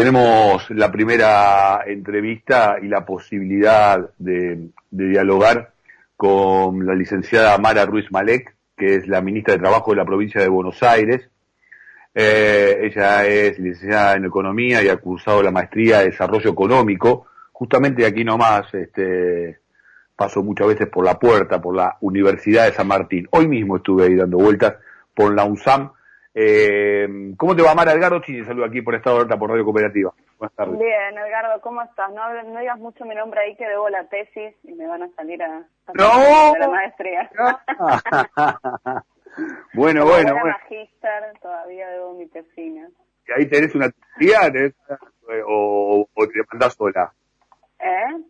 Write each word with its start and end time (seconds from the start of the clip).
tenemos 0.00 0.70
la 0.70 0.90
primera 0.90 1.82
entrevista 1.86 2.78
y 2.80 2.88
la 2.88 3.04
posibilidad 3.04 4.08
de, 4.16 4.70
dialogar 4.90 5.74
con 6.16 6.86
la 6.86 6.94
licenciada 6.94 7.58
Mara 7.58 7.84
Ruiz 7.84 8.10
Malek, 8.10 8.56
que 8.74 8.94
es 8.94 9.06
la 9.06 9.20
ministra 9.20 9.52
de 9.52 9.60
Trabajo 9.60 9.90
de 9.90 9.98
la 9.98 10.06
provincia 10.06 10.40
de 10.40 10.48
Buenos 10.48 10.82
Aires. 10.82 11.28
Eh, 12.14 12.80
ella 12.84 13.26
es 13.26 13.58
licenciada 13.58 14.14
en 14.14 14.24
Economía 14.24 14.82
y 14.82 14.88
ha 14.88 14.96
cursado 14.96 15.42
la 15.42 15.50
maestría 15.50 15.98
de 15.98 16.06
Desarrollo 16.06 16.50
Económico. 16.50 17.26
Justamente 17.52 18.06
aquí 18.06 18.24
nomás, 18.24 18.72
este, 18.72 19.58
paso 20.16 20.42
muchas 20.42 20.68
veces 20.68 20.88
por 20.88 21.04
la 21.04 21.18
puerta, 21.18 21.60
por 21.60 21.76
la 21.76 21.98
Universidad 22.00 22.64
de 22.64 22.72
San 22.72 22.88
Martín. 22.88 23.28
Hoy 23.32 23.46
mismo 23.46 23.76
estuve 23.76 24.06
ahí 24.06 24.14
dando 24.14 24.38
vueltas 24.38 24.76
por 25.14 25.34
la 25.34 25.44
UNSAM 25.44 25.90
eh, 26.34 27.08
¿Cómo 27.36 27.56
te 27.56 27.62
va, 27.62 27.74
Mara 27.74 27.92
Edgardo 27.92 28.20
Chini? 28.20 28.44
Saludo 28.44 28.66
aquí 28.66 28.82
por 28.82 28.94
Estado 28.94 29.24
de 29.24 29.36
por 29.36 29.50
Radio 29.50 29.64
Cooperativa. 29.64 30.12
Buenas 30.38 30.54
tardes. 30.54 30.78
Bien, 30.78 31.18
Edgardo, 31.18 31.60
¿cómo 31.60 31.82
estás? 31.82 32.10
No, 32.12 32.42
no 32.42 32.60
digas 32.60 32.78
mucho 32.78 33.04
mi 33.04 33.14
nombre 33.14 33.40
ahí 33.40 33.56
que 33.56 33.66
debo 33.66 33.88
la 33.88 34.04
tesis 34.08 34.54
y 34.62 34.72
me 34.72 34.86
van 34.86 35.02
a 35.02 35.08
salir 35.16 35.42
a, 35.42 35.64
¡No! 35.94 36.52
de 36.52 36.58
la 36.58 36.68
maestría. 36.68 37.30
bueno, 39.74 40.04
bueno, 40.04 40.32
bueno. 40.32 40.44
magíster, 40.46 41.38
todavía 41.42 41.88
debo 41.90 42.14
mi 42.14 42.26
tesina. 42.28 42.88
¿Y 43.26 43.32
ahí 43.32 43.48
tenés 43.48 43.74
una 43.74 43.90
tesis 44.18 44.74
o, 45.46 46.08
o 46.14 46.26
te 46.26 46.40
mandás 46.50 46.74
sola? 46.74 47.12
¿Eh? 47.80 48.29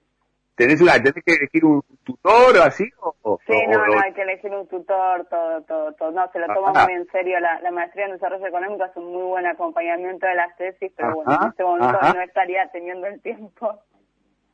¿Tenés, 0.61 0.79
una, 0.83 0.93
¿Tenés 0.93 1.25
que 1.25 1.33
elegir 1.33 1.65
un 1.65 1.83
tutor 2.05 2.55
o 2.55 2.63
así? 2.63 2.87
O, 3.01 3.41
sí, 3.47 3.55
no, 3.67 3.79
no, 3.87 3.99
hay 3.99 4.13
que 4.13 4.21
elegir 4.21 4.51
un 4.51 4.69
tutor, 4.69 5.27
todo, 5.31 5.63
todo, 5.63 5.93
todo. 5.95 6.11
No, 6.11 6.31
se 6.33 6.39
lo 6.39 6.49
toma 6.49 6.85
muy 6.85 6.93
en 6.93 7.07
serio 7.11 7.41
la, 7.41 7.63
la, 7.63 7.71
maestría 7.71 8.05
en 8.05 8.13
desarrollo 8.13 8.47
económico, 8.47 8.85
es 8.85 8.95
un 8.95 9.11
muy 9.11 9.23
buen 9.23 9.47
acompañamiento 9.47 10.27
de 10.27 10.35
las 10.35 10.55
tesis, 10.59 10.93
pero 10.95 11.15
bueno, 11.15 11.39
en 11.41 11.49
este 11.49 11.65
momento 11.65 11.99
no 12.03 12.21
estaría 12.21 12.69
teniendo 12.71 13.07
el 13.07 13.23
tiempo. 13.23 13.81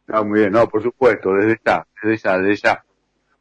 No, 0.07 0.25
muy 0.25 0.39
bien, 0.39 0.53
no, 0.53 0.69
por 0.69 0.81
supuesto, 0.81 1.35
desde 1.35 1.59
ya, 1.67 1.85
desde 2.01 2.17
ya, 2.19 2.39
desde 2.39 2.55
ya. 2.55 2.85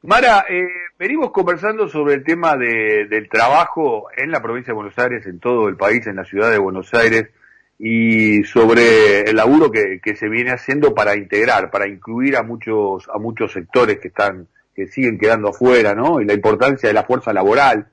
Mara, 0.01 0.45
eh, 0.49 0.65
venimos 0.97 1.29
conversando 1.29 1.87
sobre 1.87 2.15
el 2.15 2.23
tema 2.23 2.57
de, 2.57 3.05
del 3.05 3.29
trabajo 3.29 4.07
en 4.17 4.31
la 4.31 4.41
provincia 4.41 4.71
de 4.71 4.77
Buenos 4.77 4.97
Aires, 4.97 5.27
en 5.27 5.39
todo 5.39 5.69
el 5.69 5.77
país, 5.77 6.07
en 6.07 6.15
la 6.15 6.25
ciudad 6.25 6.49
de 6.49 6.57
Buenos 6.57 6.91
Aires, 6.95 7.29
y 7.77 8.43
sobre 8.43 9.21
el 9.21 9.35
laburo 9.35 9.69
que, 9.69 9.99
que, 10.01 10.15
se 10.15 10.29
viene 10.29 10.51
haciendo 10.51 10.93
para 10.93 11.15
integrar, 11.15 11.69
para 11.71 11.87
incluir 11.87 12.37
a 12.37 12.43
muchos, 12.43 13.09
a 13.13 13.17
muchos 13.17 13.51
sectores 13.51 13.99
que 13.99 14.07
están, 14.07 14.47
que 14.73 14.87
siguen 14.87 15.17
quedando 15.17 15.49
afuera, 15.49 15.93
¿no? 15.93 16.21
Y 16.21 16.25
la 16.25 16.33
importancia 16.33 16.87
de 16.87 16.93
la 16.93 17.03
fuerza 17.03 17.33
laboral. 17.33 17.87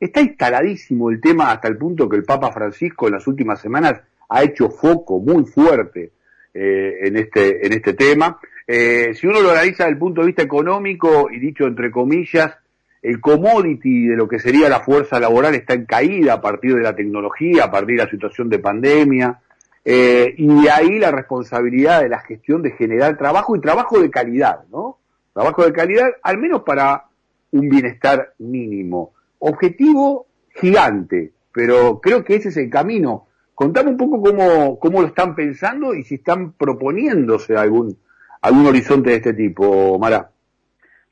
Está 0.00 0.20
instaladísimo 0.20 1.10
el 1.10 1.20
tema 1.20 1.50
hasta 1.50 1.68
el 1.68 1.76
punto 1.76 2.08
que 2.08 2.16
el 2.16 2.24
Papa 2.24 2.52
Francisco 2.52 3.06
en 3.06 3.14
las 3.14 3.26
últimas 3.26 3.60
semanas 3.60 4.00
ha 4.28 4.42
hecho 4.42 4.70
foco 4.70 5.18
muy 5.18 5.44
fuerte 5.44 6.12
eh, 6.54 6.98
en 7.02 7.16
este, 7.16 7.66
en 7.66 7.72
este 7.72 7.94
tema. 7.94 8.38
Eh, 8.66 9.12
si 9.14 9.26
uno 9.26 9.40
lo 9.40 9.50
analiza 9.50 9.84
desde 9.84 9.94
el 9.94 9.98
punto 9.98 10.20
de 10.20 10.28
vista 10.28 10.42
económico, 10.42 11.28
y 11.30 11.38
dicho 11.38 11.64
entre 11.64 11.90
comillas, 11.90 12.56
el 13.02 13.20
commodity 13.20 14.08
de 14.08 14.16
lo 14.16 14.28
que 14.28 14.38
sería 14.38 14.68
la 14.68 14.80
fuerza 14.80 15.20
laboral 15.20 15.54
está 15.54 15.74
en 15.74 15.86
caída 15.86 16.34
a 16.34 16.40
partir 16.40 16.74
de 16.74 16.82
la 16.82 16.96
tecnología, 16.96 17.64
a 17.64 17.70
partir 17.70 17.96
de 17.96 18.04
la 18.04 18.10
situación 18.10 18.48
de 18.48 18.58
pandemia, 18.58 19.40
eh, 19.84 20.34
y 20.36 20.68
ahí 20.68 20.98
la 20.98 21.10
responsabilidad 21.10 22.02
de 22.02 22.08
la 22.08 22.18
gestión 22.18 22.62
de 22.62 22.72
generar 22.72 23.16
trabajo 23.16 23.56
y 23.56 23.60
trabajo 23.60 24.00
de 24.00 24.10
calidad, 24.10 24.64
¿no? 24.70 24.98
Trabajo 25.32 25.64
de 25.64 25.72
calidad, 25.72 26.08
al 26.22 26.38
menos 26.38 26.62
para 26.62 27.04
un 27.52 27.68
bienestar 27.68 28.34
mínimo. 28.38 29.12
Objetivo 29.38 30.26
gigante, 30.50 31.32
pero 31.52 32.00
creo 32.00 32.24
que 32.24 32.34
ese 32.34 32.50
es 32.50 32.56
el 32.56 32.68
camino. 32.68 33.28
Contame 33.54 33.90
un 33.90 33.96
poco 33.96 34.20
cómo, 34.20 34.78
cómo 34.78 35.00
lo 35.00 35.08
están 35.08 35.34
pensando 35.34 35.94
y 35.94 36.02
si 36.04 36.16
están 36.16 36.52
proponiéndose 36.52 37.56
algún, 37.56 37.96
algún 38.42 38.66
horizonte 38.66 39.10
de 39.10 39.16
este 39.16 39.32
tipo, 39.32 39.98
Mara. 39.98 40.30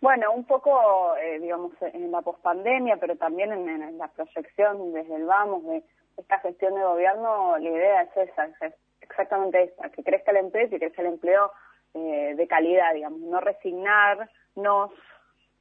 Bueno, 0.07 0.31
un 0.31 0.45
poco, 0.45 1.17
eh, 1.17 1.41
digamos, 1.41 1.73
en 1.83 2.13
la 2.13 2.23
pospandemia, 2.23 2.97
pero 2.97 3.17
también 3.17 3.51
en, 3.51 3.99
la 3.99 4.07
proyección 4.07 4.93
desde 4.93 5.17
el 5.17 5.25
vamos 5.25 5.65
de 5.65 5.83
esta 6.17 6.39
gestión 6.39 6.77
de 6.77 6.83
gobierno, 6.85 7.59
la 7.59 7.69
idea 7.69 8.03
es 8.03 8.17
esa, 8.17 8.45
es 8.45 8.75
exactamente 9.01 9.65
esa, 9.65 9.91
que 9.91 10.05
crezca 10.05 10.31
el 10.31 10.37
empleo 10.37 10.67
y 10.67 10.71
que 10.71 10.79
crezca 10.79 11.03
el 11.03 11.09
empleo 11.09 11.51
eh, 11.95 12.35
de 12.37 12.47
calidad, 12.47 12.95
digamos, 12.95 13.19
no 13.19 13.41
resignarnos 13.41 14.93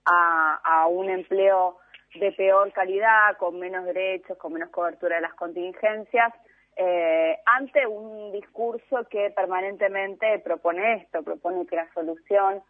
a, 0.06 0.62
a 0.64 0.86
un 0.90 1.10
empleo 1.10 1.80
de 2.14 2.32
peor 2.34 2.72
calidad, 2.72 3.38
con 3.40 3.58
menos 3.58 3.84
derechos, 3.86 4.38
con 4.38 4.54
menos 4.54 4.70
cobertura 4.70 5.16
de 5.16 5.24
las 5.24 5.34
contingencias, 5.34 6.32
eh, 6.76 7.40
ante 7.48 7.88
un 7.88 8.32
discurso 8.32 9.08
que 9.10 9.32
permanentemente 9.32 10.38
propone 10.38 10.98
esto, 10.98 11.24
propone 11.24 11.66
que 11.66 11.78
la 11.78 11.92
solución 11.96 12.62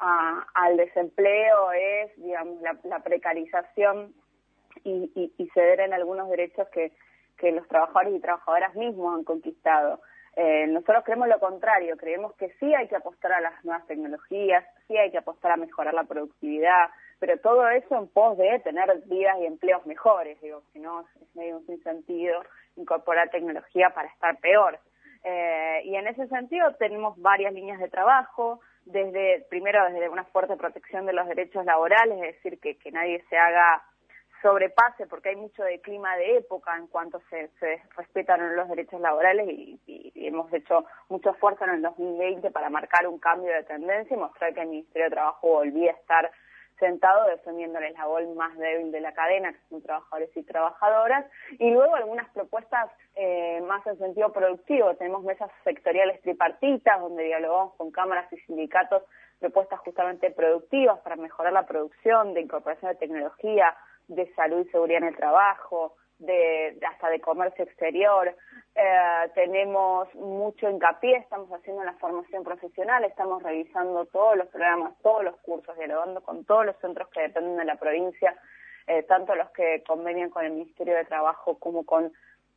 al 0.00 0.76
desempleo 0.76 1.72
es, 1.72 2.16
digamos, 2.16 2.60
la, 2.84 3.00
precarización 3.00 4.14
y, 4.82 5.32
y, 5.36 5.48
ceder 5.50 5.80
en 5.80 5.92
algunos 5.92 6.30
derechos 6.30 6.68
que, 6.68 6.92
que 7.36 7.52
los 7.52 7.68
trabajadores 7.68 8.14
y 8.14 8.20
trabajadoras 8.20 8.74
mismos 8.74 9.14
han 9.14 9.24
conquistado. 9.24 10.00
Eh, 10.36 10.66
nosotros 10.68 11.04
creemos 11.04 11.28
lo 11.28 11.40
contrario, 11.40 11.96
creemos 11.96 12.34
que 12.34 12.50
sí 12.60 12.72
hay 12.72 12.88
que 12.88 12.96
apostar 12.96 13.32
a 13.32 13.40
las 13.40 13.64
nuevas 13.64 13.86
tecnologías, 13.86 14.64
sí 14.86 14.96
hay 14.96 15.10
que 15.10 15.18
apostar 15.18 15.52
a 15.52 15.56
mejorar 15.56 15.92
la 15.92 16.04
productividad, 16.04 16.88
pero 17.18 17.38
todo 17.38 17.68
eso 17.68 17.98
en 17.98 18.08
pos 18.08 18.38
de 18.38 18.60
tener 18.60 18.88
vidas 19.06 19.36
y 19.40 19.46
empleos 19.46 19.84
mejores, 19.86 20.40
digo, 20.40 20.62
si 20.72 20.78
no 20.78 21.00
es 21.00 21.34
medio 21.34 21.60
sin 21.66 21.82
sentido 21.82 22.42
incorporar 22.76 23.28
tecnología 23.30 23.90
para 23.90 24.08
estar 24.08 24.38
peor. 24.38 24.78
Eh, 25.24 25.82
y 25.84 25.96
en 25.96 26.06
ese 26.06 26.26
sentido 26.28 26.74
tenemos 26.76 27.20
varias 27.20 27.52
líneas 27.52 27.78
de 27.78 27.88
trabajo, 27.88 28.60
desde 28.90 29.46
primero 29.48 29.84
desde 29.90 30.08
una 30.08 30.24
fuerte 30.24 30.56
protección 30.56 31.06
de 31.06 31.12
los 31.12 31.26
derechos 31.28 31.64
laborales, 31.64 32.18
es 32.22 32.34
decir, 32.36 32.60
que, 32.60 32.76
que 32.76 32.92
nadie 32.92 33.24
se 33.28 33.36
haga 33.38 33.82
sobrepase 34.42 35.06
porque 35.06 35.30
hay 35.30 35.36
mucho 35.36 35.62
de 35.62 35.80
clima 35.80 36.16
de 36.16 36.38
época 36.38 36.76
en 36.76 36.86
cuanto 36.86 37.20
se, 37.30 37.48
se 37.60 37.82
respetan 37.96 38.56
los 38.56 38.68
derechos 38.68 39.00
laborales 39.00 39.48
y, 39.48 39.78
hemos 40.14 40.52
hecho 40.52 40.84
mucho 41.08 41.30
esfuerzo 41.30 41.64
en 41.64 41.70
el 41.70 41.82
2020 41.82 42.50
para 42.50 42.70
marcar 42.70 43.06
un 43.08 43.18
cambio 43.18 43.52
de 43.52 43.64
tendencia 43.64 44.16
y 44.16 44.20
mostrar 44.20 44.54
que 44.54 44.60
el 44.60 44.68
Ministerio 44.68 45.04
de 45.04 45.14
Trabajo 45.14 45.48
volvía 45.48 45.90
a 45.90 45.94
estar 45.94 46.30
sentado 46.80 47.26
defendiendo 47.28 47.78
el 47.78 47.84
eslabón 47.84 48.34
más 48.36 48.56
débil 48.58 48.90
de 48.90 49.00
la 49.00 49.12
cadena, 49.12 49.52
que 49.52 49.60
son 49.68 49.82
trabajadores 49.82 50.36
y 50.36 50.42
trabajadoras, 50.42 51.26
y 51.58 51.70
luego 51.70 51.94
algunas 51.94 52.28
propuestas 52.30 52.90
eh, 53.14 53.60
más 53.68 53.86
en 53.86 53.98
sentido 53.98 54.32
productivo. 54.32 54.96
Tenemos 54.96 55.22
mesas 55.22 55.50
sectoriales 55.62 56.20
tripartitas 56.22 57.00
donde 57.00 57.24
dialogamos 57.24 57.74
con 57.76 57.92
cámaras 57.92 58.32
y 58.32 58.38
sindicatos 58.38 59.04
propuestas 59.38 59.80
justamente 59.80 60.30
productivas 60.30 60.98
para 61.00 61.16
mejorar 61.16 61.52
la 61.52 61.66
producción, 61.66 62.34
de 62.34 62.40
incorporación 62.40 62.92
de 62.92 62.98
tecnología, 62.98 63.76
de 64.08 64.32
salud 64.34 64.66
y 64.66 64.70
seguridad 64.70 65.02
en 65.02 65.08
el 65.08 65.16
trabajo, 65.16 65.94
de, 66.18 66.78
hasta 66.88 67.08
de 67.08 67.20
comercio 67.20 67.64
exterior. 67.64 68.34
Eh, 68.74 69.30
tenemos 69.34 70.14
mucho 70.14 70.70
hincapié, 70.70 71.16
estamos 71.16 71.50
haciendo 71.50 71.82
la 71.82 71.94
formación 71.94 72.44
profesional, 72.44 73.04
estamos 73.04 73.42
revisando 73.42 74.06
todos 74.06 74.36
los 74.36 74.46
programas, 74.48 74.92
todos 75.02 75.24
los 75.24 75.36
cursos, 75.38 75.76
dialogando 75.76 76.22
con 76.22 76.44
todos 76.44 76.66
los 76.66 76.76
centros 76.76 77.08
que 77.08 77.22
dependen 77.22 77.56
de 77.56 77.64
la 77.64 77.76
provincia, 77.76 78.36
eh, 78.86 79.02
tanto 79.02 79.34
los 79.34 79.50
que 79.50 79.82
convenian 79.86 80.30
con 80.30 80.44
el 80.44 80.52
Ministerio 80.52 80.94
de 80.94 81.04
Trabajo 81.04 81.58
como 81.58 81.84
con 81.84 82.12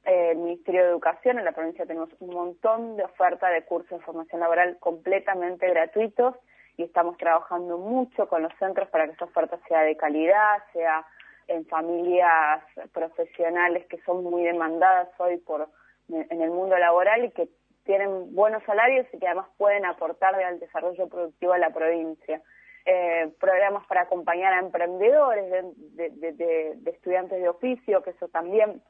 eh, 0.06 0.32
el 0.32 0.38
Ministerio 0.38 0.84
de 0.84 0.90
Educación. 0.90 1.40
En 1.40 1.46
la 1.46 1.52
provincia 1.52 1.86
tenemos 1.86 2.10
un 2.20 2.34
montón 2.34 2.96
de 2.96 3.04
oferta 3.04 3.50
de 3.50 3.64
cursos 3.64 4.00
de 4.00 4.06
formación 4.06 4.40
laboral 4.40 4.78
completamente 4.80 5.68
gratuitos 5.68 6.36
y 6.78 6.84
estamos 6.84 7.18
trabajando 7.18 7.78
mucho 7.80 8.28
con 8.28 8.44
los 8.44 8.54
centros 8.60 8.88
para 8.90 9.08
que 9.08 9.14
esa 9.14 9.26
oferta 9.26 9.60
sea 9.68 9.82
de 9.82 9.98
calidad, 9.98 10.64
sea 10.74 11.06
en 11.48 11.66
familias 11.66 12.64
profesionales 12.94 13.86
que 13.88 14.00
son 14.04 14.24
muy 14.24 14.44
demandadas 14.44 15.10
hoy 15.20 15.38
por 15.38 15.68
en 16.10 16.42
el 16.42 16.50
mundo 16.50 16.78
laboral 16.78 17.26
y 17.26 17.32
que 17.32 17.50
tienen 17.86 18.34
buenos 18.34 18.64
salarios 18.64 19.06
y 19.14 19.20
que 19.20 19.28
además 19.28 19.48
pueden 19.58 19.86
aportar 19.86 20.36
al 20.36 20.60
desarrollo 20.60 21.08
productivo 21.08 21.54
de 21.54 21.60
la 21.60 21.72
provincia. 21.72 22.42
Eh, 22.86 23.32
programas 23.40 23.86
para 23.88 24.02
acompañar 24.02 24.54
a 24.54 24.60
emprendedores, 24.60 25.50
de, 25.50 26.10
de, 26.10 26.34
de, 26.34 26.74
de, 26.76 26.92
estudiantes 26.92 27.42
de 27.42 27.48
oficio, 27.48 28.04
que 28.04 28.10
eso 28.10 28.28
también 28.28 28.82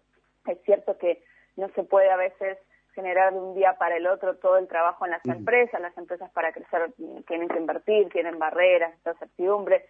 es 0.48 0.58
cierto 0.64 0.98
que 0.98 1.24
no 1.58 1.70
se 1.70 1.84
puede 1.84 2.10
a 2.10 2.18
veces 2.18 2.58
generar 2.96 3.34
de 3.34 3.40
un 3.40 3.54
día 3.54 3.76
para 3.78 3.98
el 3.98 4.08
otro 4.08 4.38
todo 4.38 4.58
el 4.58 4.68
trabajo 4.68 5.06
en 5.06 5.12
las 5.12 5.26
empresas, 5.26 5.80
las 5.80 5.96
empresas 5.98 6.32
para 6.32 6.52
crecer 6.52 6.92
tienen 7.28 7.48
que 7.48 7.58
invertir, 7.58 8.10
tienen 8.10 8.40
barreras, 8.40 8.94
incertidumbre, 9.06 9.86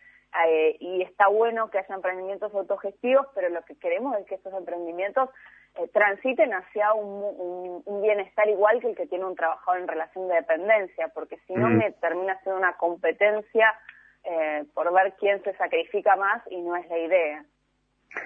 eh, 0.48 0.78
y 0.80 1.02
está 1.02 1.28
bueno 1.28 1.70
que 1.70 1.80
haya 1.80 1.96
emprendimientos 1.96 2.54
autogestivos, 2.54 3.28
pero 3.36 3.50
lo 3.50 3.62
que 3.64 3.76
queremos 3.76 4.18
es 4.18 4.26
que 4.26 4.36
esos 4.36 4.54
emprendimientos 4.54 5.30
eh, 5.76 5.88
transiten 5.94 6.54
hacia 6.54 6.94
un, 6.94 7.84
bienestar 8.02 8.48
igual 8.50 8.82
que 8.82 8.90
el 8.90 8.96
que 8.96 9.08
tiene 9.08 9.26
un 9.26 9.36
trabajador 9.36 9.82
en 9.82 9.88
relación 9.88 10.28
de 10.28 10.36
dependencia, 10.36 11.08
porque 11.10 11.38
si 11.48 11.54
no 11.54 11.70
me 11.70 11.92
termina 11.94 12.40
siendo 12.42 12.60
una 12.60 12.74
competencia 12.74 13.74
eh, 14.26 14.66
por 14.74 14.92
ver 14.94 15.14
quién 15.20 15.42
se 15.44 15.54
sacrifica 15.56 16.16
más 16.16 16.42
y 16.50 16.62
no 16.62 16.76
es 16.76 16.88
la 16.90 16.98
idea. 16.98 17.46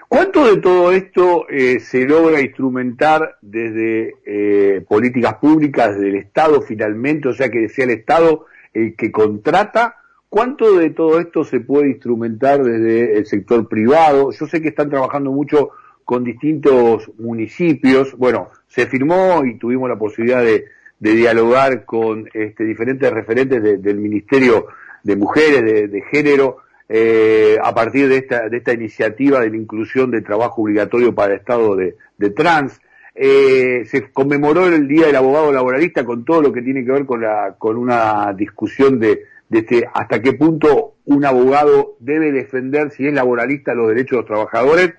¿Cuánto 0.07 0.45
de 0.45 0.61
todo 0.61 0.91
esto 0.91 1.47
eh, 1.49 1.79
se 1.79 2.05
logra 2.05 2.41
instrumentar 2.41 3.37
desde 3.41 4.13
eh, 4.25 4.81
políticas 4.87 5.35
públicas, 5.35 5.95
desde 5.95 6.09
el 6.09 6.15
Estado 6.15 6.61
finalmente, 6.61 7.29
o 7.29 7.33
sea 7.33 7.49
que 7.49 7.69
sea 7.69 7.85
el 7.85 7.91
Estado 7.91 8.45
el 8.73 8.95
que 8.95 9.11
contrata? 9.11 9.97
¿Cuánto 10.29 10.77
de 10.77 10.89
todo 10.89 11.19
esto 11.19 11.45
se 11.45 11.61
puede 11.61 11.89
instrumentar 11.89 12.61
desde 12.61 13.17
el 13.17 13.25
sector 13.25 13.67
privado? 13.69 14.31
Yo 14.31 14.45
sé 14.45 14.61
que 14.61 14.69
están 14.69 14.89
trabajando 14.89 15.31
mucho 15.31 15.69
con 16.03 16.23
distintos 16.25 17.09
municipios. 17.17 18.15
Bueno, 18.17 18.49
se 18.67 18.87
firmó 18.87 19.45
y 19.45 19.57
tuvimos 19.57 19.89
la 19.89 19.97
posibilidad 19.97 20.43
de, 20.43 20.65
dialogar 20.99 21.85
con 21.85 22.27
este, 22.33 22.65
diferentes 22.65 23.11
referentes 23.11 23.81
del 23.81 23.97
Ministerio 23.97 24.67
de 25.03 25.15
Mujeres, 25.15 25.91
de 25.91 26.01
Género, 26.09 26.57
eh, 26.89 27.57
a 27.61 27.73
partir 27.73 28.09
de 28.09 28.17
esta, 28.17 28.49
de 28.49 28.57
esta 28.57 28.73
iniciativa 28.73 29.39
de 29.39 29.49
la 29.49 29.57
inclusión 29.57 30.11
de 30.11 30.21
trabajo 30.21 30.61
obligatorio 30.61 31.13
para 31.15 31.33
el 31.33 31.39
estado 31.39 31.75
de, 31.75 31.95
trans. 32.31 32.81
Eh, 33.15 33.83
se 33.85 34.11
conmemoró 34.11 34.67
el 34.67 34.87
Día 34.87 35.07
del 35.07 35.15
Abogado 35.15 35.51
Laboralista 35.51 36.03
con 36.03 36.25
todo 36.25 36.41
lo 36.41 36.53
que 36.53 36.61
tiene 36.61 36.83
que 36.83 36.91
ver 36.91 37.05
con, 37.05 37.21
la, 37.21 37.55
con 37.57 37.77
una 37.77 38.33
discusión 38.33 38.99
de, 38.99 39.23
de 39.49 39.59
este, 39.59 39.89
hasta 39.93 40.21
qué 40.21 40.33
punto 40.33 40.95
un 41.05 41.25
abogado 41.25 41.95
debe 41.99 42.31
defender, 42.31 42.91
si 42.91 43.07
es 43.07 43.13
laboralista, 43.13 43.73
los 43.73 43.87
derechos 43.87 44.11
de 44.11 44.17
los 44.17 44.25
trabajadores 44.25 44.93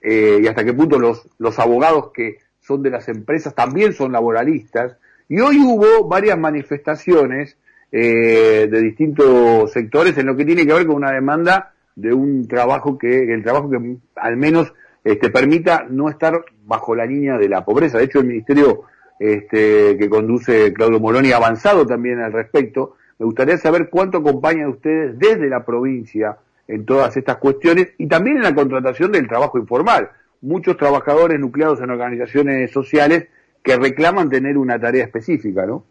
eh, 0.00 0.40
y 0.42 0.46
hasta 0.46 0.64
qué 0.64 0.72
punto 0.72 0.98
los, 0.98 1.28
los 1.38 1.58
abogados 1.58 2.10
que 2.14 2.38
son 2.60 2.82
de 2.82 2.90
las 2.90 3.08
empresas 3.08 3.54
también 3.54 3.92
son 3.92 4.12
laboralistas. 4.12 4.96
Y 5.28 5.40
hoy 5.40 5.58
hubo 5.58 6.08
varias 6.08 6.38
manifestaciones 6.38 7.56
eh, 7.92 8.68
de 8.70 8.80
distintos 8.80 9.72
sectores 9.72 10.16
en 10.16 10.26
lo 10.26 10.36
que 10.36 10.44
tiene 10.44 10.66
que 10.66 10.72
ver 10.72 10.86
con 10.86 10.96
una 10.96 11.12
demanda 11.12 11.72
de 11.96 12.12
un 12.14 12.46
trabajo 12.48 12.96
que, 12.96 13.32
el 13.32 13.42
trabajo 13.42 13.68
que 13.70 13.96
al 14.16 14.36
menos 14.36 14.72
este, 15.04 15.30
permita 15.30 15.86
no 15.88 16.08
estar 16.08 16.44
bajo 16.64 16.94
la 16.94 17.06
línea 17.06 17.36
de 17.36 17.48
la 17.48 17.64
pobreza. 17.64 17.98
De 17.98 18.04
hecho, 18.04 18.20
el 18.20 18.26
ministerio 18.26 18.84
este, 19.18 19.96
que 19.98 20.08
conduce 20.08 20.72
Claudio 20.72 21.00
Moroni 21.00 21.32
ha 21.32 21.36
avanzado 21.36 21.86
también 21.86 22.20
al 22.20 22.32
respecto. 22.32 22.96
Me 23.20 23.26
gustaría 23.26 23.58
saber 23.58 23.90
cuánto 23.90 24.16
acompañan 24.16 24.70
ustedes 24.70 25.18
desde 25.18 25.50
la 25.50 25.62
provincia 25.62 26.38
en 26.66 26.86
todas 26.86 27.14
estas 27.18 27.36
cuestiones 27.36 27.92
y 27.98 28.08
también 28.08 28.38
en 28.38 28.42
la 28.44 28.54
contratación 28.54 29.12
del 29.12 29.28
trabajo 29.28 29.58
informal. 29.58 30.10
Muchos 30.40 30.78
trabajadores 30.78 31.38
nucleados 31.38 31.82
en 31.82 31.90
organizaciones 31.90 32.70
sociales 32.70 33.28
que 33.62 33.76
reclaman 33.76 34.30
tener 34.30 34.56
una 34.56 34.80
tarea 34.80 35.04
específica, 35.04 35.66
¿no? 35.66 35.84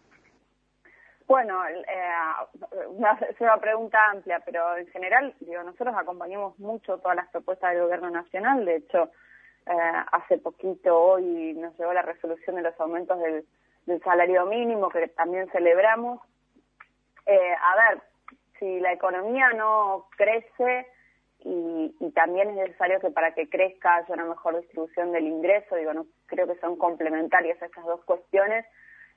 Bueno, 1.27 1.63
eh, 1.67 1.75
es 3.29 3.39
una 3.41 3.57
pregunta 3.57 3.99
amplia, 4.11 4.41
pero 4.43 4.77
en 4.77 4.87
general, 4.87 5.35
digo, 5.39 5.61
nosotros 5.61 5.93
acompañamos 5.95 6.57
mucho 6.57 6.97
todas 6.97 7.15
las 7.15 7.29
propuestas 7.29 7.73
del 7.73 7.83
gobierno 7.83 8.09
nacional. 8.09 8.65
De 8.65 8.77
hecho, 8.77 9.11
eh, 9.67 10.03
hace 10.11 10.39
poquito 10.39 10.97
hoy 10.99 11.53
nos 11.53 11.77
llegó 11.77 11.93
la 11.93 12.01
resolución 12.01 12.55
de 12.55 12.63
los 12.63 12.79
aumentos 12.79 13.19
del, 13.19 13.45
salario 14.03 14.47
mínimo, 14.47 14.89
que 14.89 15.07
también 15.09 15.47
celebramos. 15.51 16.19
Eh, 17.29 17.55
a 17.61 17.75
ver, 17.75 18.01
si 18.57 18.79
la 18.79 18.91
economía 18.91 19.49
no 19.53 20.07
crece 20.17 20.87
y, 21.39 21.93
también 22.15 22.49
es 22.49 22.55
necesario 22.55 22.99
que 22.99 23.11
para 23.11 23.33
que 23.33 23.47
crezca 23.49 23.95
haya 23.95 24.13
una 24.13 24.25
mejor 24.25 24.59
distribución 24.59 25.11
del 25.11 25.27
ingreso, 25.27 25.75
digo, 25.75 25.93
no 25.93 26.05
creo 26.25 26.47
que 26.47 26.59
son 26.59 26.75
complementarias 26.75 27.61
estas 27.61 27.85
dos 27.85 28.03
cuestiones 28.03 28.65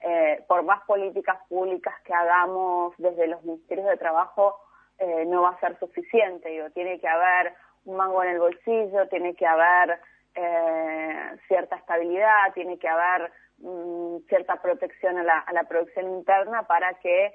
eh, 0.02 0.44
por 0.46 0.62
más 0.62 0.82
políticas 0.84 1.38
públicas 1.48 1.94
que 2.04 2.12
hagamos 2.12 2.94
desde 2.98 3.28
los 3.28 3.42
ministerios 3.44 3.86
de 3.86 3.96
trabajo, 3.96 4.60
eh, 4.98 5.24
no 5.26 5.42
va 5.42 5.50
a 5.50 5.60
ser 5.60 5.78
suficiente. 5.78 6.50
Digo, 6.50 6.70
tiene 6.70 7.00
que 7.00 7.08
haber 7.08 7.54
un 7.84 7.96
mango 7.96 8.22
en 8.22 8.30
el 8.30 8.40
bolsillo, 8.40 9.08
tiene 9.08 9.34
que 9.34 9.46
haber 9.46 10.00
eh, 10.34 11.36
cierta 11.48 11.76
estabilidad, 11.76 12.52
tiene 12.52 12.78
que 12.78 12.88
haber 12.88 13.32
mm, 13.58 14.18
cierta 14.28 14.60
protección 14.60 15.18
a 15.18 15.22
la, 15.22 15.64
producción 15.68 16.08
interna 16.08 16.66
para 16.66 16.94
que 16.94 17.32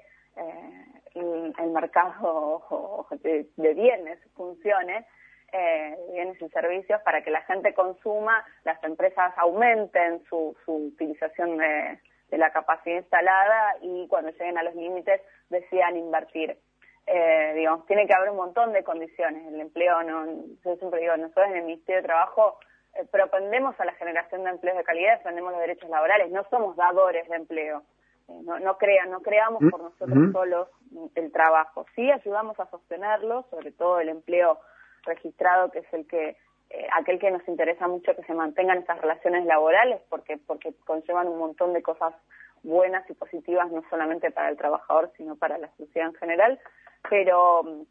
el, 1.14 1.70
mercado 1.70 3.06
de, 3.22 3.74
bienes 3.74 4.18
funcione. 4.34 5.06
bienes 6.12 6.40
y 6.40 6.48
servicios 6.50 7.00
para 7.02 7.22
que 7.22 7.30
la 7.30 7.42
gente 7.42 7.74
consuma, 7.74 8.44
las 8.64 8.82
empresas 8.84 9.32
aumenten 9.36 10.22
su, 10.28 10.56
su 10.64 10.74
utilización 10.74 11.56
de, 11.56 11.98
de 12.30 12.38
la 12.38 12.50
capacidad 12.50 12.96
instalada 12.96 13.76
y 13.80 14.06
cuando 14.08 14.30
lleguen 14.30 14.58
a 14.58 14.62
los 14.62 14.74
límites 14.74 15.20
decidan 15.48 15.96
invertir. 15.96 16.58
Eh, 17.06 17.52
digamos, 17.56 17.86
tiene 17.86 18.06
que 18.06 18.14
haber 18.14 18.30
un 18.30 18.36
montón 18.36 18.72
de 18.72 18.84
condiciones. 18.84 19.46
El 19.46 19.60
empleo, 19.60 20.02
no, 20.02 20.26
yo 20.62 20.76
siempre 20.76 21.00
digo, 21.00 21.16
nosotros 21.16 21.46
en 21.48 21.56
el 21.56 21.64
Ministerio 21.64 22.02
de 22.02 22.06
Trabajo 22.06 22.58
eh, 22.94 23.04
propendemos 23.10 23.78
a 23.80 23.86
la 23.86 23.94
generación 23.94 24.44
de 24.44 24.50
empleos 24.50 24.76
de 24.76 24.84
calidad, 24.84 25.16
defendemos 25.16 25.52
los 25.52 25.60
derechos 25.60 25.88
laborales, 25.88 26.30
no 26.30 26.44
somos 26.50 26.76
dadores 26.76 27.26
de 27.28 27.36
empleo. 27.36 27.82
Eh, 28.28 28.40
no, 28.44 28.58
no 28.58 28.78
crean, 28.78 29.10
no 29.10 29.20
creamos 29.20 29.62
por 29.70 29.82
nosotros 29.82 30.32
solos 30.32 30.68
el 31.14 31.32
trabajo. 31.32 31.86
Sí 31.94 32.10
ayudamos 32.10 32.58
a 32.60 32.66
sostenerlo, 32.70 33.46
sobre 33.50 33.72
todo 33.72 34.00
el 34.00 34.08
empleo 34.08 34.58
registrado, 35.04 35.70
que 35.70 35.80
es 35.80 35.92
el 35.92 36.06
que 36.06 36.36
eh, 36.70 36.86
aquel 36.92 37.18
que 37.18 37.30
nos 37.30 37.46
interesa 37.48 37.88
mucho 37.88 38.14
que 38.14 38.22
se 38.24 38.34
mantengan 38.34 38.78
estas 38.78 39.00
relaciones 39.00 39.46
laborales 39.46 40.02
porque 40.10 40.36
porque 40.36 40.74
conllevan 40.84 41.26
un 41.26 41.38
montón 41.38 41.72
de 41.72 41.82
cosas 41.82 42.12
buenas 42.62 43.08
y 43.08 43.14
positivas 43.14 43.70
no 43.70 43.82
solamente 43.88 44.30
para 44.30 44.50
el 44.50 44.58
trabajador 44.58 45.10
sino 45.16 45.34
para 45.36 45.56
la 45.56 45.70
sociedad 45.78 46.08
en 46.08 46.14
general 46.16 46.60
pero 47.08 47.86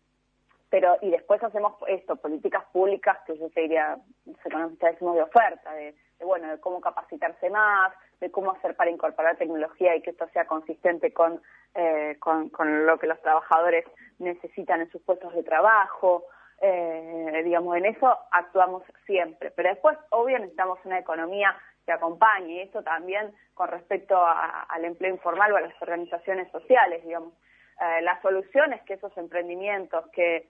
pero 0.70 0.96
y 1.02 1.10
después 1.10 1.44
hacemos 1.44 1.74
esto 1.88 2.18
políticas 2.18 2.66
públicas 2.72 3.18
que 3.26 3.36
yo 3.40 3.50
te 3.50 3.62
diría 3.62 3.98
los 4.28 4.46
economistas 4.46 4.92
decimos 4.92 5.16
de 5.16 5.24
oferta 5.24 5.74
de, 5.74 5.96
bueno 6.24 6.48
de 6.48 6.60
cómo 6.60 6.80
capacitarse 6.80 7.50
más 7.50 7.94
de 8.20 8.32
cómo 8.32 8.52
hacer 8.52 8.76
para 8.76 8.92
incorporar 8.92 9.38
tecnología 9.38 9.96
y 9.96 10.02
que 10.02 10.12
esto 10.12 10.28
sea 10.34 10.46
consistente 10.46 11.14
con, 11.14 11.42
eh, 11.76 12.18
con, 12.20 12.86
lo 12.86 12.98
que 12.98 13.08
los 13.08 13.22
trabajadores 13.22 13.86
necesitan 14.20 14.82
en 14.82 14.92
sus 14.92 15.02
puestos 15.04 15.34
de 15.34 15.44
trabajo 15.44 16.26
eh, 16.60 17.42
digamos, 17.44 17.78
en 17.78 17.86
eso 17.86 18.18
actuamos 18.32 18.84
siempre. 19.06 19.52
Pero 19.52 19.70
después, 19.70 19.98
obvio, 20.10 20.40
necesitamos 20.40 20.80
una 20.86 21.00
economía 21.00 21.56
que 21.86 21.92
acompañe, 21.92 22.54
y 22.54 22.62
esto 22.62 22.84
también 22.84 23.34
con 23.54 23.70
respecto 23.70 24.20
al 24.26 24.84
empleo 24.84 25.14
informal 25.14 25.54
o 25.54 25.58
a 25.58 25.62
las 25.62 25.82
organizaciones 25.82 26.52
sociales, 26.52 27.04
digamos. 27.04 27.34
Eh, 27.80 28.02
la 28.02 28.20
solución 28.22 28.74
es 28.74 28.82
que 28.84 28.96
esos 28.96 29.16
emprendimientos, 29.18 30.06
que, 30.12 30.50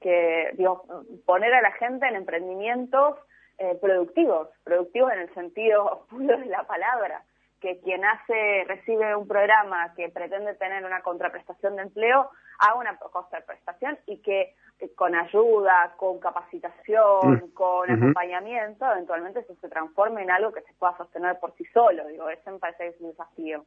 que 0.00 0.50
digamos, 0.54 0.82
poner 1.24 1.54
a 1.54 1.62
la 1.62 1.72
gente 1.72 2.06
en 2.06 2.16
emprendimientos 2.16 3.16
eh, 3.58 3.78
productivos, 3.80 4.48
productivos 4.64 5.12
en 5.12 5.20
el 5.20 5.34
sentido 5.34 6.06
puro 6.10 6.38
de 6.38 6.46
la 6.46 6.64
palabra, 6.64 7.22
que 7.60 7.80
quien 7.80 8.04
hace, 8.04 8.64
recibe 8.66 9.16
un 9.16 9.26
programa 9.26 9.94
que 9.94 10.08
pretende 10.10 10.54
tener 10.54 10.84
una 10.84 11.02
contraprestación 11.02 11.76
de 11.76 11.82
empleo, 11.82 12.30
haga 12.58 12.78
una 12.78 12.96
contraprestación 12.98 13.98
y 14.06 14.18
que 14.18 14.54
con 14.94 15.14
ayuda, 15.14 15.94
con 15.96 16.18
capacitación, 16.20 17.32
mm. 17.32 17.54
con 17.54 17.90
acompañamiento, 17.90 18.84
eventualmente 18.92 19.40
eso 19.40 19.54
se 19.60 19.68
transforme 19.68 20.22
en 20.22 20.30
algo 20.30 20.52
que 20.52 20.60
se 20.62 20.74
pueda 20.74 20.96
sostener 20.98 21.38
por 21.40 21.54
sí 21.56 21.64
solo. 21.72 22.06
Digo, 22.08 22.28
ese 22.28 22.50
me 22.50 22.58
parece 22.58 22.84
que 22.84 22.88
es 22.90 23.00
un 23.00 23.10
desafío. 23.10 23.64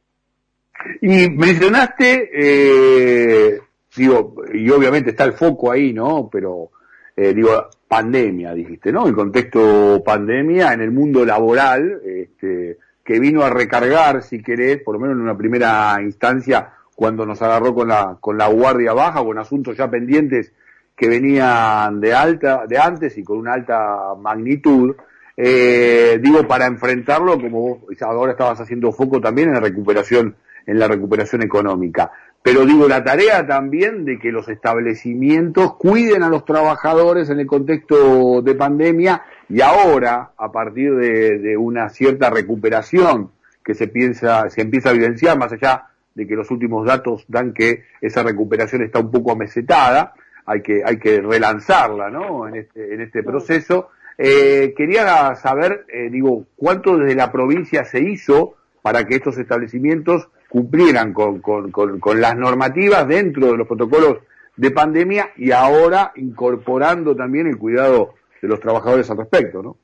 Y 1.02 1.30
mencionaste, 1.30 2.30
eh, 2.32 3.60
digo, 3.96 4.34
y 4.52 4.70
obviamente 4.70 5.10
está 5.10 5.24
el 5.24 5.32
foco 5.32 5.72
ahí, 5.72 5.92
¿no? 5.92 6.28
Pero, 6.30 6.70
eh, 7.20 7.34
digo, 7.34 7.68
pandemia, 7.86 8.54
dijiste, 8.54 8.90
¿no? 8.90 9.06
El 9.06 9.14
contexto 9.14 10.02
pandemia 10.02 10.72
en 10.72 10.80
el 10.80 10.90
mundo 10.90 11.22
laboral, 11.22 12.00
este, 12.02 12.78
que 13.04 13.20
vino 13.20 13.42
a 13.42 13.50
recargar, 13.50 14.22
si 14.22 14.42
querés, 14.42 14.80
por 14.82 14.94
lo 14.94 15.00
menos 15.00 15.16
en 15.16 15.22
una 15.24 15.36
primera 15.36 15.98
instancia, 16.00 16.72
cuando 16.94 17.26
nos 17.26 17.42
agarró 17.42 17.74
con 17.74 17.88
la, 17.88 18.16
con 18.18 18.38
la 18.38 18.48
guardia 18.48 18.94
baja, 18.94 19.22
con 19.22 19.36
asuntos 19.36 19.76
ya 19.76 19.90
pendientes 19.90 20.54
que 20.96 21.10
venían 21.10 22.00
de 22.00 22.14
alta, 22.14 22.66
de 22.66 22.78
antes 22.78 23.18
y 23.18 23.22
con 23.22 23.36
una 23.36 23.52
alta 23.52 24.14
magnitud, 24.18 24.96
eh, 25.36 26.18
digo, 26.22 26.48
para 26.48 26.64
enfrentarlo, 26.64 27.38
como 27.38 27.60
vos 27.60 28.02
ahora 28.02 28.32
estabas 28.32 28.62
haciendo 28.62 28.92
foco 28.92 29.20
también 29.20 29.48
en 29.48 29.54
la 29.56 29.60
recuperación, 29.60 30.36
en 30.64 30.78
la 30.78 30.88
recuperación 30.88 31.42
económica. 31.42 32.12
Pero 32.42 32.64
digo, 32.64 32.88
la 32.88 33.04
tarea 33.04 33.46
también 33.46 34.04
de 34.04 34.18
que 34.18 34.32
los 34.32 34.48
establecimientos 34.48 35.74
cuiden 35.76 36.22
a 36.22 36.30
los 36.30 36.44
trabajadores 36.44 37.28
en 37.28 37.38
el 37.40 37.46
contexto 37.46 38.40
de 38.40 38.54
pandemia 38.54 39.22
y 39.48 39.60
ahora, 39.60 40.30
a 40.38 40.50
partir 40.50 40.94
de, 40.94 41.38
de 41.38 41.56
una 41.56 41.90
cierta 41.90 42.30
recuperación 42.30 43.30
que 43.62 43.74
se 43.74 43.88
piensa, 43.88 44.48
se 44.48 44.62
empieza 44.62 44.88
a 44.88 44.92
evidenciar, 44.92 45.36
más 45.38 45.52
allá 45.52 45.88
de 46.14 46.26
que 46.26 46.34
los 46.34 46.50
últimos 46.50 46.86
datos 46.86 47.24
dan 47.28 47.52
que 47.52 47.84
esa 48.00 48.22
recuperación 48.22 48.82
está 48.82 48.98
un 48.98 49.10
poco 49.10 49.32
amesetada, 49.32 50.14
hay 50.46 50.62
que, 50.62 50.82
hay 50.84 50.98
que 50.98 51.20
relanzarla, 51.20 52.10
¿no? 52.10 52.48
En 52.48 52.56
este, 52.56 52.94
en 52.94 53.00
este 53.00 53.22
proceso. 53.22 53.90
Eh, 54.18 54.74
quería 54.76 55.34
saber, 55.36 55.86
eh, 55.88 56.10
digo, 56.10 56.46
cuánto 56.56 56.98
desde 56.98 57.14
la 57.14 57.30
provincia 57.30 57.84
se 57.84 58.00
hizo 58.00 58.56
para 58.82 59.06
que 59.06 59.16
estos 59.16 59.38
establecimientos 59.38 60.28
cumplieran 60.50 61.14
con, 61.14 61.40
con, 61.40 61.70
con, 61.70 62.20
las 62.20 62.36
normativas 62.36 63.06
dentro 63.06 63.52
de 63.52 63.56
los 63.56 63.68
protocolos 63.68 64.18
de 64.56 64.70
pandemia 64.72 65.30
y 65.36 65.52
ahora 65.52 66.12
incorporando 66.16 67.14
también 67.16 67.46
el 67.46 67.56
cuidado 67.56 68.14
de 68.42 68.48
los 68.48 68.60
trabajadores 68.60 69.08
al 69.10 69.18
respecto, 69.18 69.62
¿no? 69.62 69.76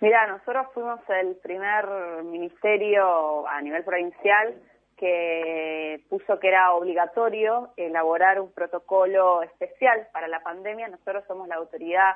Mira, 0.00 0.26
nosotros 0.26 0.66
fuimos 0.74 1.00
el 1.08 1.36
primer 1.36 1.86
ministerio 2.24 3.48
a 3.48 3.62
nivel 3.62 3.84
provincial 3.84 4.54
que 4.98 6.02
puso 6.08 6.38
que 6.40 6.48
era 6.48 6.72
obligatorio 6.72 7.70
elaborar 7.76 8.40
un 8.40 8.52
protocolo 8.52 9.42
especial 9.42 10.08
para 10.12 10.28
la 10.28 10.40
pandemia. 10.40 10.88
Nosotros 10.88 11.24
somos 11.26 11.48
la 11.48 11.56
autoridad 11.56 12.14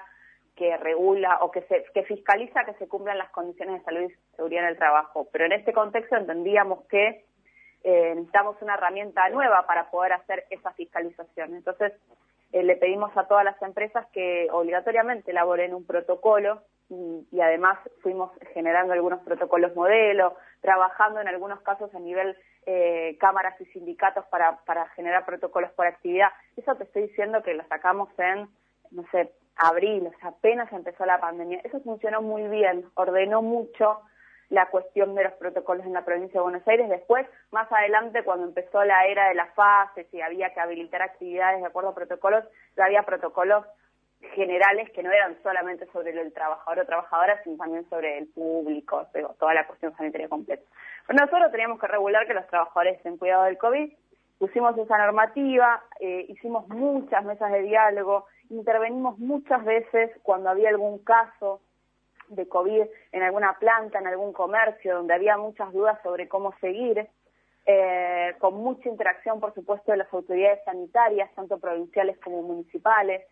que 0.56 0.76
regula 0.76 1.38
o 1.42 1.50
que, 1.50 1.62
se, 1.62 1.84
que 1.94 2.02
fiscaliza 2.02 2.64
que 2.64 2.74
se 2.74 2.88
cumplan 2.88 3.16
las 3.16 3.30
condiciones 3.30 3.78
de 3.78 3.84
salud 3.84 4.10
y 4.10 4.36
seguridad 4.36 4.64
en 4.64 4.70
el 4.70 4.76
trabajo. 4.76 5.28
Pero 5.32 5.46
en 5.46 5.52
este 5.52 5.72
contexto 5.72 6.16
entendíamos 6.16 6.84
que 6.86 7.24
eh, 7.84 8.12
necesitamos 8.14 8.56
una 8.60 8.74
herramienta 8.74 9.28
nueva 9.28 9.66
para 9.66 9.90
poder 9.90 10.12
hacer 10.12 10.44
esa 10.50 10.72
fiscalización. 10.72 11.54
Entonces, 11.54 11.92
eh, 12.52 12.62
le 12.62 12.76
pedimos 12.76 13.14
a 13.16 13.24
todas 13.24 13.44
las 13.44 13.60
empresas 13.62 14.06
que 14.12 14.48
obligatoriamente 14.50 15.30
elaboren 15.30 15.74
un 15.74 15.84
protocolo 15.84 16.62
y, 16.90 17.40
además 17.40 17.78
fuimos 18.02 18.32
generando 18.54 18.94
algunos 18.94 19.20
protocolos 19.20 19.76
modelo, 19.76 20.34
trabajando 20.62 21.20
en 21.20 21.28
algunos 21.28 21.60
casos 21.60 21.94
a 21.94 21.98
nivel 21.98 22.36
eh, 22.64 23.16
cámaras 23.20 23.60
y 23.60 23.66
sindicatos 23.66 24.24
para, 24.26 24.56
para 24.64 24.88
generar 24.90 25.26
protocolos 25.26 25.70
por 25.72 25.86
actividad. 25.86 26.28
Eso 26.56 26.74
te 26.76 26.84
estoy 26.84 27.02
diciendo 27.02 27.42
que 27.42 27.54
lo 27.54 27.64
sacamos 27.68 28.08
en, 28.18 28.48
no 28.90 29.04
sé, 29.10 29.32
abril, 29.56 30.06
o 30.06 30.18
sea, 30.18 30.30
apenas 30.30 30.72
empezó 30.72 31.04
la 31.04 31.20
pandemia. 31.20 31.60
Eso 31.64 31.80
funcionó 31.80 32.22
muy 32.22 32.48
bien, 32.48 32.86
ordenó 32.94 33.42
mucho 33.42 34.00
la 34.50 34.66
cuestión 34.66 35.14
de 35.14 35.24
los 35.24 35.32
protocolos 35.34 35.84
en 35.84 35.92
la 35.92 36.04
provincia 36.04 36.40
de 36.40 36.44
Buenos 36.44 36.66
Aires. 36.66 36.88
Después, 36.88 37.26
más 37.50 37.70
adelante, 37.70 38.24
cuando 38.24 38.46
empezó 38.46 38.82
la 38.84 39.06
era 39.06 39.28
de 39.28 39.34
las 39.34 39.52
fases 39.54 40.06
y 40.12 40.20
había 40.20 40.52
que 40.54 40.60
habilitar 40.60 41.02
actividades 41.02 41.60
de 41.60 41.66
acuerdo 41.66 41.90
a 41.90 41.94
protocolos, 41.94 42.44
ya 42.76 42.84
había 42.84 43.02
protocolos 43.02 43.64
generales 44.34 44.90
que 44.90 45.02
no 45.02 45.12
eran 45.12 45.36
solamente 45.42 45.86
sobre 45.92 46.10
el 46.10 46.32
trabajador 46.32 46.80
o 46.80 46.86
trabajadora, 46.86 47.40
sino 47.44 47.56
también 47.56 47.88
sobre 47.88 48.18
el 48.18 48.26
público, 48.28 49.06
toda 49.38 49.54
la 49.54 49.66
cuestión 49.66 49.94
sanitaria 49.96 50.28
completa. 50.28 50.62
Pero 51.06 51.24
nosotros 51.24 51.52
teníamos 51.52 51.78
que 51.78 51.86
regular 51.86 52.26
que 52.26 52.34
los 52.34 52.46
trabajadores 52.48 52.96
estén 52.96 53.16
cuidado 53.16 53.44
del 53.44 53.58
COVID, 53.58 53.92
pusimos 54.38 54.76
esa 54.78 54.98
normativa, 54.98 55.82
eh, 56.00 56.26
hicimos 56.28 56.68
muchas 56.68 57.24
mesas 57.24 57.52
de 57.52 57.62
diálogo, 57.62 58.26
intervenimos 58.50 59.18
muchas 59.18 59.64
veces 59.64 60.10
cuando 60.22 60.50
había 60.50 60.70
algún 60.70 60.98
caso 60.98 61.60
de 62.28 62.48
COVID 62.48 62.82
en 63.12 63.22
alguna 63.22 63.56
planta, 63.58 63.98
en 63.98 64.06
algún 64.06 64.32
comercio, 64.32 64.96
donde 64.96 65.14
había 65.14 65.36
muchas 65.36 65.72
dudas 65.72 65.98
sobre 66.02 66.28
cómo 66.28 66.54
seguir, 66.60 67.06
eh, 67.66 68.34
con 68.38 68.54
mucha 68.54 68.88
interacción, 68.88 69.40
por 69.40 69.52
supuesto, 69.54 69.92
de 69.92 69.98
las 69.98 70.12
autoridades 70.12 70.64
sanitarias, 70.64 71.34
tanto 71.34 71.58
provinciales 71.58 72.18
como 72.18 72.42
municipales. 72.42 73.26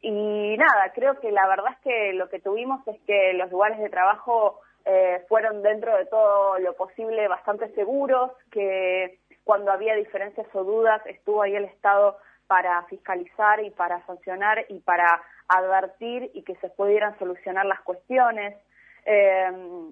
Y 0.00 0.56
nada, 0.56 0.92
creo 0.94 1.18
que 1.20 1.30
la 1.32 1.46
verdad 1.48 1.72
es 1.72 1.78
que 1.80 2.12
lo 2.14 2.28
que 2.28 2.40
tuvimos 2.40 2.86
es 2.86 3.00
que 3.02 3.32
los 3.34 3.50
lugares 3.50 3.78
de 3.78 3.90
trabajo 3.90 4.60
eh, 4.84 5.24
fueron 5.28 5.62
dentro 5.62 5.96
de 5.96 6.06
todo 6.06 6.58
lo 6.60 6.74
posible 6.74 7.28
bastante 7.28 7.68
seguros, 7.74 8.30
que 8.50 9.18
cuando 9.44 9.72
había 9.72 9.94
diferencias 9.94 10.46
o 10.54 10.64
dudas 10.64 11.04
estuvo 11.06 11.42
ahí 11.42 11.54
el 11.54 11.64
Estado 11.64 12.16
para 12.48 12.82
fiscalizar 12.84 13.62
y 13.62 13.70
para 13.70 14.04
sancionar 14.06 14.64
y 14.68 14.80
para 14.80 15.22
advertir 15.48 16.30
y 16.34 16.42
que 16.42 16.56
se 16.56 16.70
pudieran 16.70 17.16
solucionar 17.18 17.66
las 17.66 17.80
cuestiones. 17.82 18.56
Eh, 19.04 19.90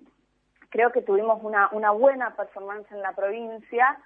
creo 0.70 0.90
que 0.90 1.02
tuvimos 1.02 1.42
una, 1.42 1.68
una 1.72 1.90
buena 1.90 2.34
performance 2.34 2.90
en 2.90 3.02
la 3.02 3.12
provincia. 3.12 3.98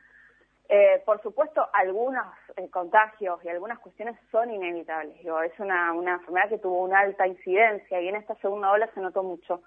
Eh, 0.68 1.00
por 1.06 1.22
supuesto, 1.22 1.68
algunos 1.72 2.26
eh, 2.56 2.68
contagios 2.70 3.42
y 3.44 3.48
algunas 3.48 3.78
cuestiones 3.78 4.16
son 4.30 4.50
inevitables. 4.50 5.16
es 5.20 5.60
una, 5.60 5.92
enfermedad 5.94 6.48
que 6.48 6.58
tuvo 6.58 6.82
una 6.82 7.00
alta 7.00 7.26
incidencia 7.26 8.00
y 8.00 8.08
en 8.08 8.16
esta 8.16 8.34
segunda 8.36 8.70
ola 8.70 8.88
se 8.94 9.00
notó 9.00 9.22
mucho. 9.22 9.62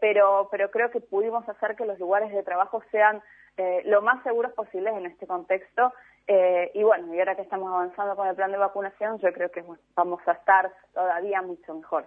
pero, 0.00 0.48
pero 0.50 0.70
creo 0.72 0.90
que 0.90 1.00
pudimos 1.00 1.48
hacer 1.48 1.76
que 1.76 1.86
los 1.86 2.00
lugares 2.00 2.32
de 2.32 2.42
trabajo 2.42 2.82
sean 2.90 3.22
lo 3.84 4.02
más 4.02 4.22
seguros 4.24 4.52
posibles 4.52 4.92
en 4.94 5.06
este 5.06 5.26
contexto 5.26 5.92
eh, 6.26 6.70
y 6.74 6.82
bueno, 6.82 7.14
y 7.14 7.18
ahora 7.18 7.36
que 7.36 7.42
estamos 7.42 7.72
avanzando 7.72 8.16
con 8.16 8.26
el 8.26 8.34
plan 8.34 8.50
de 8.50 8.58
vacunación, 8.58 9.18
yo 9.18 9.32
creo 9.32 9.50
que 9.50 9.62
vamos 9.94 10.20
a 10.26 10.32
estar 10.32 10.72
todavía 10.92 11.40
mucho 11.42 11.74
mejor. 11.74 12.04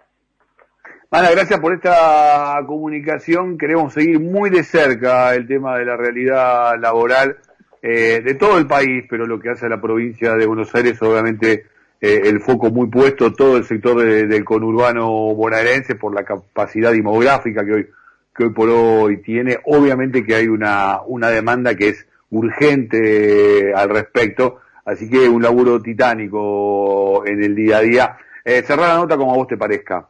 Ana, 1.10 1.30
gracias 1.30 1.58
por 1.60 1.74
esta 1.74 2.58
comunicación. 2.66 3.56
Queremos 3.56 3.92
seguir 3.94 4.20
muy 4.20 4.50
de 4.50 4.62
cerca 4.62 5.34
el 5.34 5.46
tema 5.46 5.78
de 5.78 5.84
la 5.84 5.96
realidad 5.96 6.78
laboral 6.78 7.38
eh, 7.82 8.20
de 8.22 8.34
todo 8.34 8.58
el 8.58 8.66
país, 8.66 9.04
pero 9.08 9.26
lo 9.26 9.40
que 9.40 9.50
hace 9.50 9.68
la 9.68 9.80
provincia 9.80 10.34
de 10.34 10.46
Buenos 10.46 10.74
Aires, 10.74 11.00
obviamente 11.02 11.66
eh, 12.00 12.22
el 12.24 12.40
foco 12.40 12.70
muy 12.70 12.88
puesto, 12.88 13.32
todo 13.32 13.56
el 13.56 13.64
sector 13.64 14.02
del 14.02 14.44
conurbano 14.44 15.08
bonaerense 15.34 15.94
por 15.94 16.14
la 16.14 16.24
capacidad 16.24 16.92
demográfica 16.92 17.64
que 17.64 17.72
hoy, 17.72 17.88
que 18.34 18.44
hoy 18.44 18.50
por 18.50 18.68
hoy 18.68 19.22
tiene. 19.22 19.58
Obviamente 19.64 20.24
que 20.24 20.34
hay 20.34 20.48
una, 20.48 21.00
una 21.06 21.28
demanda 21.30 21.74
que 21.74 21.88
es 21.88 22.06
urgente 22.30 23.72
al 23.74 23.90
respecto, 23.90 24.60
así 24.84 25.10
que 25.10 25.28
un 25.28 25.42
laburo 25.42 25.80
titánico 25.80 27.26
en 27.26 27.42
el 27.42 27.54
día 27.54 27.78
a 27.78 27.80
día. 27.80 28.18
Eh, 28.44 28.62
cerrar 28.62 28.88
la 28.88 28.96
nota 28.96 29.16
como 29.16 29.32
a 29.32 29.36
vos 29.36 29.46
te 29.46 29.56
parezca. 29.56 30.08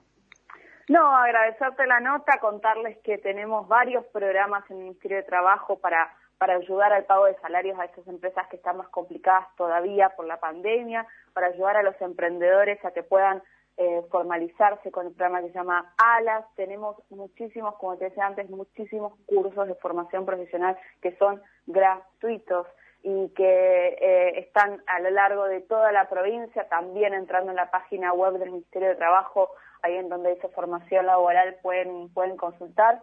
No, 0.89 1.17
agradecerte 1.17 1.87
la 1.87 2.01
nota, 2.01 2.39
contarles 2.41 2.99
que 3.05 3.19
tenemos 3.19 3.69
varios 3.69 4.05
programas 4.07 4.69
en 4.71 4.79
el 4.79 4.83
Ministerio 4.85 5.19
de 5.19 5.23
Trabajo 5.23 5.79
para, 5.79 6.13
para 6.37 6.55
ayudar 6.55 6.93
al 6.93 7.05
pago 7.05 7.27
de 7.27 7.37
salarios 7.37 7.79
a 7.79 7.85
estas 7.85 8.07
empresas 8.09 8.49
que 8.49 8.57
están 8.57 8.77
más 8.77 8.89
complicadas 8.89 9.47
todavía 9.57 10.09
por 10.17 10.27
la 10.27 10.41
pandemia, 10.41 11.07
para 11.33 11.47
ayudar 11.47 11.77
a 11.77 11.83
los 11.83 11.95
emprendedores 12.01 12.85
a 12.85 12.91
que 12.91 13.05
puedan 13.05 13.41
eh, 13.83 14.03
formalizarse 14.11 14.91
con 14.91 15.07
el 15.07 15.15
programa 15.15 15.41
que 15.41 15.49
se 15.49 15.55
llama 15.55 15.95
ALAS. 15.97 16.45
Tenemos 16.55 16.97
muchísimos, 17.09 17.77
como 17.77 17.97
te 17.97 18.05
decía 18.05 18.27
antes, 18.27 18.51
muchísimos 18.51 19.15
cursos 19.25 19.69
de 19.69 19.75
formación 19.77 20.27
profesional 20.27 20.77
que 21.01 21.17
son 21.17 21.41
gratuitos 21.67 22.67
y 23.03 23.31
que 23.31 23.97
eh, 23.99 24.41
están 24.41 24.83
a 24.87 25.01
lo 25.01 25.09
largo 25.09 25.47
de 25.47 25.63
toda 25.63 25.93
la 25.93 26.11
provincia, 26.11 26.69
también 26.69 27.15
entrando 27.15 27.53
en 27.53 27.57
la 27.57 27.71
página 27.71 28.13
web 28.13 28.35
del 28.35 28.51
Ministerio 28.51 28.91
de 28.91 28.97
Trabajo, 28.97 29.49
ahí 29.81 29.97
en 29.97 30.11
donde 30.11 30.35
dice 30.35 30.49
formación 30.49 31.07
laboral 31.07 31.57
pueden, 31.63 32.13
pueden 32.13 32.37
consultar. 32.37 33.01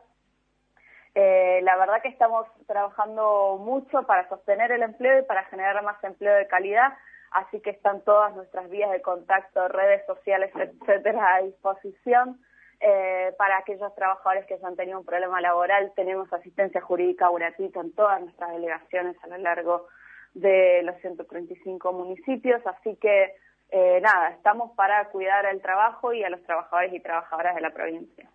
Eh, 1.15 1.59
la 1.63 1.75
verdad 1.77 2.03
que 2.03 2.09
estamos 2.09 2.45
trabajando 2.67 3.57
mucho 3.59 4.03
para 4.03 4.29
sostener 4.29 4.71
el 4.71 4.83
empleo 4.83 5.17
y 5.17 5.23
para 5.23 5.45
generar 5.45 5.83
más 5.83 6.03
empleo 6.03 6.35
de 6.35 6.45
calidad 6.45 6.93
así 7.31 7.59
que 7.61 7.71
están 7.71 8.01
todas 8.01 8.35
nuestras 8.35 8.69
vías 8.69 8.91
de 8.91 9.01
contacto, 9.01 9.67
redes 9.67 10.05
sociales, 10.05 10.51
etcétera, 10.55 11.35
a 11.35 11.41
disposición. 11.41 12.39
Eh, 12.79 13.33
para 13.39 13.57
aquellos 13.57 13.93
trabajadores 13.95 14.45
que 14.45 14.59
ya 14.59 14.67
han 14.67 14.75
tenido 14.75 14.99
un 14.99 15.05
problema 15.05 15.41
laboral, 15.41 15.91
tenemos 15.95 16.31
asistencia 16.31 16.79
jurídica 16.79 17.27
gratuita 17.31 17.79
en 17.79 17.93
todas 17.93 18.21
nuestras 18.21 18.51
delegaciones 18.51 19.17
a 19.23 19.27
lo 19.27 19.37
largo 19.37 19.87
de 20.35 20.83
los 20.83 20.95
135 21.01 21.91
municipios, 21.93 22.61
así 22.67 22.95
que 22.97 23.33
eh, 23.69 23.99
nada, 24.01 24.29
estamos 24.29 24.71
para 24.75 25.09
cuidar 25.09 25.45
el 25.47 25.61
trabajo 25.61 26.13
y 26.13 26.23
a 26.23 26.29
los 26.29 26.43
trabajadores 26.43 26.93
y 26.93 26.99
trabajadoras 26.99 27.55
de 27.55 27.61
la 27.61 27.71
provincia. 27.71 28.29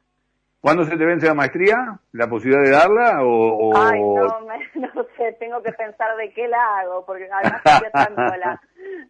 ¿Cuándo 0.63 0.85
se 0.85 0.97
te 0.97 1.05
vence 1.05 1.27
la 1.27 1.35
maestría? 1.35 1.99
¿La 2.13 2.29
posibilidad 2.29 2.63
de 2.63 2.71
darla? 2.71 3.19
O, 3.25 3.77
Ay, 3.77 4.01
no, 4.01 4.41
no 4.95 5.07
sé, 5.17 5.33
tengo 5.41 5.61
que 5.61 5.73
pensar 5.73 6.17
de 6.17 6.33
qué 6.33 6.47
la 6.47 6.79
hago, 6.79 7.05
porque 7.05 7.29
además 7.29 7.61
estoy 7.65 7.91
tanto 7.91 8.23
la, 8.23 8.63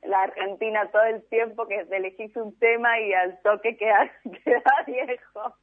la 0.09 0.23
Argentina 0.23 0.89
todo 0.91 1.03
el 1.03 1.23
tiempo 1.29 1.69
que 1.69 1.87
elegís 1.95 2.35
un 2.39 2.59
tema 2.59 2.99
y 3.01 3.13
al 3.13 3.39
toque 3.43 3.77
queda, 3.77 4.11
queda 4.45 4.63
viejo. 4.87 5.55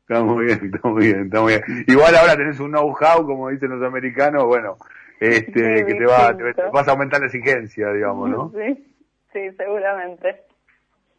Está 0.00 0.24
muy 0.24 0.46
bien, 0.46 0.70
está 0.74 0.88
muy 0.88 1.06
bien, 1.06 1.26
está 1.26 1.40
muy 1.40 1.52
bien. 1.52 1.84
Igual 1.86 2.16
ahora 2.16 2.36
tenés 2.36 2.58
un 2.58 2.72
know-how, 2.72 3.24
como 3.24 3.48
dicen 3.50 3.70
los 3.70 3.86
americanos, 3.86 4.44
bueno, 4.44 4.76
este, 5.20 5.86
que 5.86 5.94
te 5.94 6.04
va, 6.04 6.36
te, 6.36 6.62
vas 6.72 6.88
a 6.88 6.90
aumentar 6.90 7.20
la 7.20 7.26
exigencia, 7.26 7.92
digamos, 7.92 8.28
¿no? 8.28 8.52
Sí, 8.58 8.92
sí, 9.32 9.56
seguramente. 9.56 10.42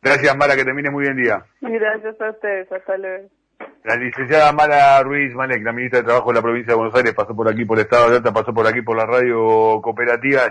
Gracias, 0.01 0.35
Mara, 0.35 0.57
que 0.57 0.65
termine 0.65 0.89
muy 0.89 1.03
bien 1.03 1.15
día. 1.15 1.45
Gracias 1.61 2.19
a 2.19 2.31
ustedes, 2.31 2.69
hasta 2.69 2.97
luego. 2.97 3.29
La 3.83 3.95
licenciada 3.95 4.51
Mara 4.51 5.01
Ruiz 5.03 5.33
Malek, 5.33 5.63
la 5.63 5.71
ministra 5.71 5.99
de 5.99 6.05
Trabajo 6.05 6.29
de 6.29 6.35
la 6.35 6.41
provincia 6.41 6.73
de 6.73 6.77
Buenos 6.77 6.95
Aires, 6.95 7.13
pasó 7.13 7.33
por 7.33 7.47
aquí 7.47 7.63
por 7.63 7.77
el 7.77 7.85
Estado 7.85 8.09
de 8.09 8.17
Alta, 8.17 8.33
pasó 8.33 8.53
por 8.53 8.67
aquí 8.67 8.81
por 8.81 8.97
la 8.97 9.05
radio 9.05 9.79
cooperativa. 9.81 10.41